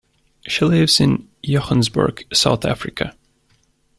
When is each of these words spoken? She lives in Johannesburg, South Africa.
She 0.47 0.65
lives 0.65 0.99
in 0.99 1.29
Johannesburg, 1.43 2.25
South 2.33 2.65
Africa. 2.65 3.15